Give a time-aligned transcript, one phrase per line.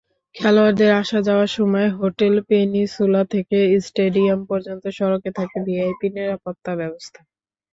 [0.35, 3.57] খেলোয়াড়দের আসা-যাওয়ার সময় hotel peninsula থেকে
[3.85, 7.19] স্টেডিয়াম পর্যন্ত সড়কে থাকে ভিভিআইপি নিরাপত্তাব্যবস্থা।